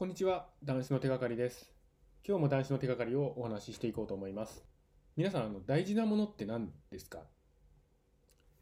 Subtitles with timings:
[0.00, 1.70] こんにちは、男子の手がかりです。
[2.26, 4.64] 今日も男子の手がかりをお話ししていこうと思います。
[5.14, 7.18] 皆さん、あの大事なものって何ですか？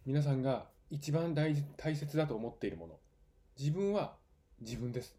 [0.05, 2.95] 皆さんが一番大事大切だと思っているもの。
[3.57, 4.17] 自分は
[4.61, 5.17] 自分です。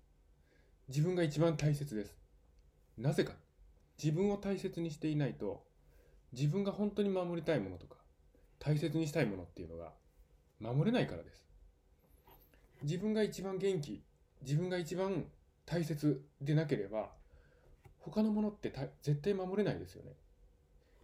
[0.89, 2.13] 自分が一番大切です。
[2.97, 3.31] なぜか。
[3.97, 5.63] 自分を大切にしていないと、
[6.33, 7.95] 自分が本当に守りたいものとか、
[8.59, 9.93] 大切にしたいものっていうのが
[10.59, 11.45] 守れないからです。
[12.83, 14.03] 自分が一番元気、
[14.41, 15.23] 自分が一番
[15.69, 17.11] 大切でなければ、
[17.99, 18.73] 他のものって
[19.03, 20.13] 絶対守れないですよね。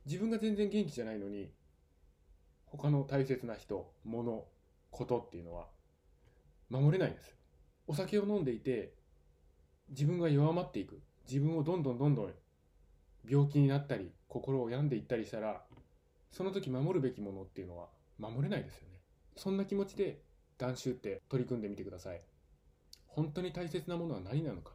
[0.08, 1.52] 自分が全然元気じゃないのに、
[2.66, 4.48] 他の大切な人、物、
[4.90, 5.68] ことっていうのは
[6.70, 7.36] 守れないんです。
[7.86, 8.94] お酒を飲んでいて、
[9.90, 11.00] 自分が弱まっていく。
[11.30, 12.34] 自分をどんどんどんどん
[13.30, 15.64] 病気になったり、心を病んでいったりしたら、
[16.32, 19.00] その時守るべきものっていうのは守れないですよね。
[19.36, 20.22] そんな気持ちで
[20.58, 22.22] 断酒って取り組んでみてください。
[23.16, 24.74] 本当に大切なものは何なのか。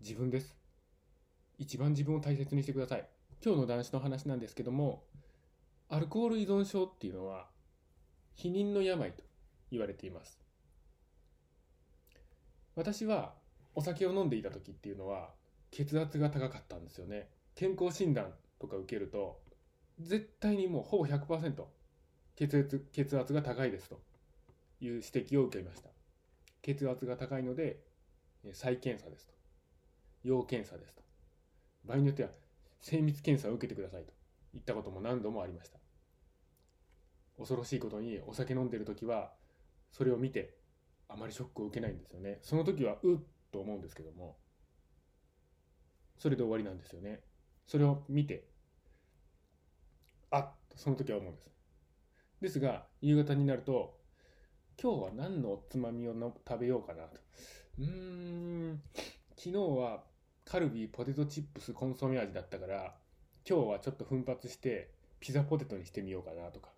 [0.00, 0.56] 自分です。
[1.58, 3.06] 一番自分を大切にしてください。
[3.44, 5.04] 今日の男子の話なんですけども、
[5.90, 7.48] アルコール依存症っていうのは、
[8.34, 9.22] 否認の病と
[9.70, 10.40] 言われています。
[12.74, 13.34] 私は
[13.74, 15.34] お酒を飲んでいた時っていうのは、
[15.72, 17.28] 血圧が高かったんですよね。
[17.54, 19.42] 健康診断とか受けると、
[20.00, 21.62] 絶対にもうほぼ100%
[22.36, 24.00] 血圧血圧が高いですと
[24.80, 25.95] いう指摘を受けました。
[26.66, 27.78] 血圧が高いので、
[28.52, 29.32] 再検査ですと。
[30.24, 31.02] 要検査ですと。
[31.84, 32.30] 場合によっては、
[32.80, 34.12] 精密検査を受けてくださいと
[34.52, 35.78] 言ったことも何度もありました。
[37.38, 39.32] 恐ろしいことに、お酒飲んでる時は、
[39.92, 40.58] それを見て、
[41.08, 42.40] あまりショックを受けないんですよね。
[42.42, 43.18] その時は、うっ
[43.52, 44.36] と思うんですけども、
[46.18, 47.20] それで終わりなんですよね。
[47.68, 48.48] それを見て、
[50.30, 51.50] あっとその時は思うんです。
[52.40, 53.95] ですが、夕方になると、
[54.80, 56.14] 今日は何のおつまみを
[56.46, 57.18] 食べようかなと。
[57.78, 58.82] うーん、
[59.34, 60.04] 昨日は
[60.44, 62.94] カルビーポテトチップスコンソメ味だったから、
[63.48, 66.68] 今日はちょっと奮発してピザポテトにしてみようかなとか。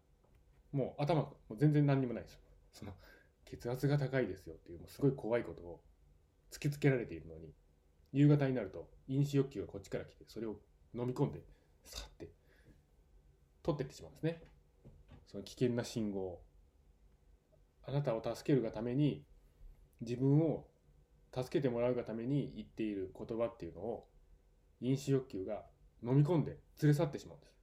[0.71, 2.41] もう頭、もう全然何にもないですよ。
[2.73, 2.93] その、
[3.45, 5.81] 血圧が高いですよっていう、もうすごい怖いことを
[6.53, 7.53] 突きつけられているのに、
[8.13, 10.61] 夕方になると飲酒欲求がこっちから来て、それを
[10.95, 11.43] 飲み込んで、
[11.85, 12.29] さって、
[13.65, 14.43] 取ってってしまうんですね。
[15.27, 16.48] その危険な信号を。
[17.89, 19.25] あなたを助けるがために、
[20.03, 20.67] 自分を
[21.35, 24.07] 助けてもらうがために言っている言葉っていうのを、
[24.83, 25.65] 飲酒欲求が
[26.03, 27.57] 飲み込んで連れ去ってしまうんです。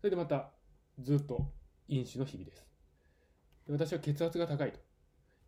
[0.00, 0.52] それでまた、
[0.98, 1.52] ずっと
[1.88, 2.66] 飲酒の日々です。
[3.68, 4.78] 私は血圧が高いと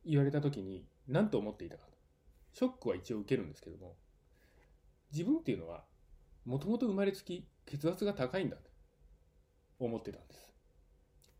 [0.05, 1.93] 言われた時に何と思っていたかと。
[2.53, 3.97] ショックは一応受けるんですけども、
[5.11, 5.85] 自分っていうのは、
[6.45, 8.71] もともと生まれつき血圧が高いんだと
[9.79, 10.53] 思ってたんです。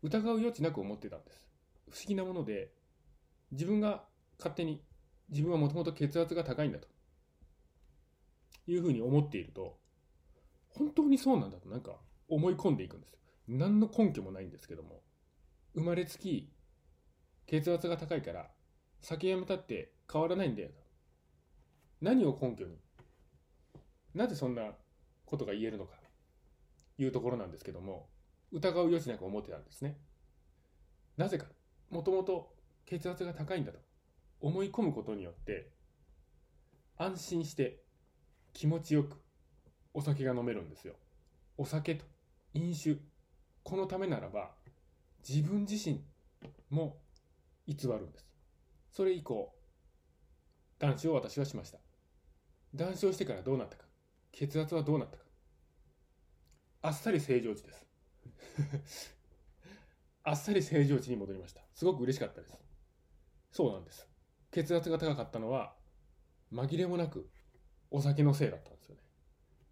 [0.01, 1.44] 疑う余地なく思ってたんです。
[1.95, 2.73] 不思議なもので、
[3.53, 4.03] 自分が
[4.37, 4.83] 勝手に
[5.29, 6.89] 自分はもともと血圧が高いんだと
[8.67, 9.79] いうふうに思っていると、
[10.67, 11.95] 本当にそうなんだとなんか
[12.27, 13.19] 思い込んでいくんですよ。
[13.47, 15.03] 何の根拠もないんですけども、
[15.73, 16.51] 生まれつき
[17.47, 18.51] 血圧が高いから
[18.99, 20.75] 酒やめたって変わらないんだよと。
[22.01, 22.77] 何を根拠に
[24.13, 24.73] なぜそんな
[25.25, 25.93] ことが言えるのか
[26.97, 28.09] いうところなんですけども、
[28.51, 29.97] 疑う余地なく思ってたんですね。
[31.15, 31.45] なぜか、
[31.89, 32.53] もともと
[32.85, 33.79] 血圧が高いんだと
[34.41, 35.71] 思い込むことによって、
[36.97, 37.83] 安心して
[38.53, 39.17] 気持ちよく
[39.93, 40.95] お酒が飲めるんですよ。
[41.57, 42.05] お酒と
[42.53, 42.97] 飲酒、
[43.63, 44.51] このためならば
[45.27, 46.03] 自分自身
[46.69, 46.97] も
[47.67, 48.25] 偽るんです。
[48.91, 49.53] それ以降、
[50.79, 51.79] 断酒を私はしました。
[52.73, 53.85] 断酒をしてからどうなったか。
[54.31, 55.23] 血圧はどうなったか。
[56.81, 57.71] あっさり正常値で
[58.85, 59.14] す。
[60.27, 61.61] あっさり正常値に戻りました。
[61.75, 62.57] すごく嬉しかったです。
[63.51, 64.09] そうなんです。
[64.51, 65.75] 血圧が高かったのは、
[66.51, 67.29] 紛れもなく
[67.91, 69.01] お酒のせいだったんですよね。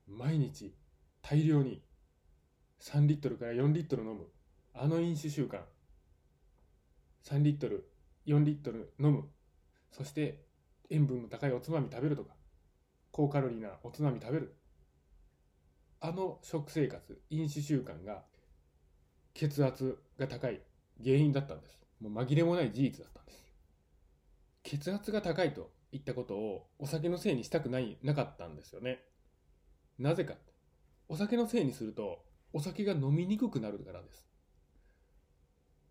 [0.07, 0.75] 毎日
[1.23, 1.81] 大量に
[2.79, 4.27] 3リットルから4リットル飲む。
[4.75, 5.61] あの飲酒習慣。
[7.23, 7.89] 3リットル、
[8.27, 9.23] 4リットル飲む。
[9.91, 10.45] そして
[10.91, 12.35] 塩分の高いおつまみ食べるとか、
[13.11, 14.55] 高カロリーなおつまみ食べる。
[15.99, 18.23] あの食生活、飲酒習慣が
[19.33, 20.61] 血圧が高い
[21.03, 21.79] 原因だったんです。
[21.99, 23.45] もう紛れもない事実だったんです。
[24.63, 28.99] 血圧が高いといったことをお酒のせいにしたくない、なかったんですよね。
[29.97, 30.35] なぜか。
[31.09, 34.27] お酒のせいにするとお酒が飲みにくくなるからです。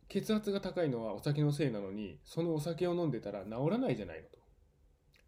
[0.09, 4.39] 血圧が高いのはお酒のせいなのに、そのお酒を飲んでたら治らないじゃないのと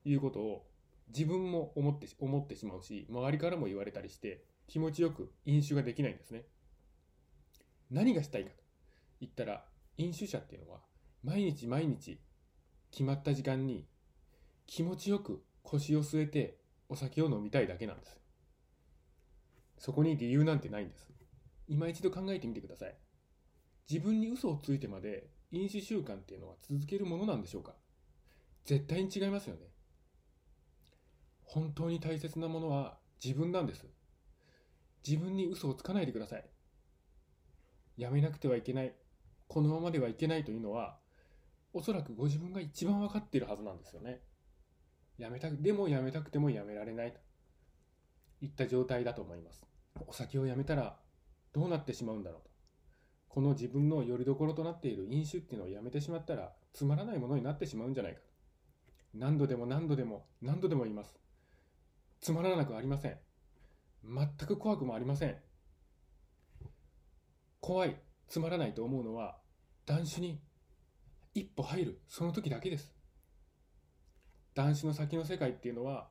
[0.05, 0.66] いうことを
[1.08, 6.44] 自分も思って思ってしまうし、周りからも言われたりして、気持ちよく飲酒ができないんですね。
[7.90, 8.56] 何がしたいかと
[9.20, 9.64] 言ったら、
[9.96, 10.81] 飲酒者っていうのは、
[11.22, 12.20] 毎日毎日
[12.90, 13.86] 決まった時間に
[14.66, 16.58] 気持ちよく腰を据えて
[16.88, 18.20] お酒を飲みたいだけなんです。
[19.78, 21.10] そこに理由なんてないんです。
[21.66, 22.94] 今一度考えてみてください。
[23.90, 27.75] 自分に嘘をついてまで飲酒習慣っていうのは続けるものなんでしょうか。
[28.64, 29.62] 絶対に違いますよね。
[31.44, 33.87] 本当に大切なものは自分なんです。
[35.06, 36.44] 自分に嘘をつかないでください。
[37.96, 38.94] やめなくてはいけない。
[39.49, 40.96] このままではいけないというのは
[41.73, 44.20] おそらくご自分が一番分かっているはずなんですよね。
[45.19, 47.20] やめたでもやめたくてもやめられないと。
[48.41, 49.64] いった状態だと思います。
[50.06, 50.96] お酒をやめたら
[51.52, 52.50] どうなってしまうんだろうと。
[53.29, 58.20] この自分の拠り所となっている飲酒っていうのをやめてしまったらつまらないものになってしまうんじゃないか
[59.12, 61.17] 何度でも何度でも何度でも言います。
[62.20, 63.19] つまらなくありません。
[64.05, 65.37] 全く怖くもありません。
[67.64, 67.96] 怖い
[68.28, 69.38] つまらないと思うのは
[69.87, 70.38] 断酒に
[71.32, 72.93] 一歩入るその時だけです。
[74.55, 76.11] 断酒の先の世界っていうのは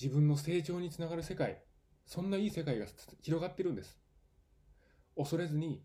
[0.00, 1.64] 自分の成長につながる世界
[2.06, 2.86] そんないい世界が
[3.22, 3.98] 広がってるんです。
[5.16, 5.82] 恐れずに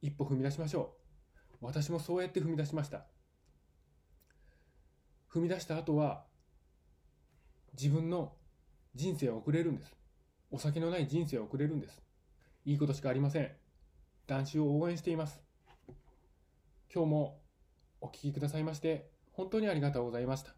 [0.00, 0.94] 一歩踏み出しましょ
[1.60, 1.66] う。
[1.66, 3.04] 私もそうやって踏み出しました。
[5.28, 6.22] 踏み出した後は
[7.76, 8.36] 自分の
[8.94, 9.92] 人生を送れるんです。
[10.52, 12.00] お酒のない人生を送れるんです。
[12.64, 13.50] いいことしかありません。
[14.28, 15.40] 男子を応援しています。
[16.94, 17.40] 今日も
[18.02, 20.57] お聴きくださいまして本当にありがとうございました。